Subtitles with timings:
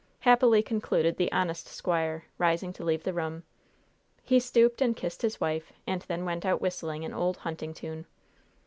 [0.21, 3.43] happily concluded the honest squire, rising to leave the room.
[4.23, 8.07] He stooped and kissed his wife and then went out whistling an old hunting tune.